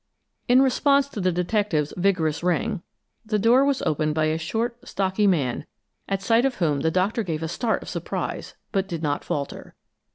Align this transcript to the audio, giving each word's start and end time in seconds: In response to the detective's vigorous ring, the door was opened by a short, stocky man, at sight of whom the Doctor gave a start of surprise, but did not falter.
In 0.47 0.63
response 0.63 1.07
to 1.09 1.21
the 1.21 1.31
detective's 1.31 1.93
vigorous 1.95 2.41
ring, 2.41 2.81
the 3.23 3.37
door 3.37 3.63
was 3.63 3.83
opened 3.83 4.15
by 4.15 4.25
a 4.25 4.37
short, 4.39 4.77
stocky 4.83 5.27
man, 5.27 5.67
at 6.09 6.23
sight 6.23 6.43
of 6.43 6.55
whom 6.55 6.79
the 6.79 6.89
Doctor 6.89 7.21
gave 7.21 7.43
a 7.43 7.47
start 7.47 7.83
of 7.83 7.89
surprise, 7.89 8.55
but 8.71 8.87
did 8.87 9.03
not 9.03 9.23
falter. 9.23 9.75